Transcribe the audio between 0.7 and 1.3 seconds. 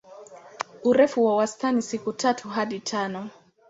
Urefu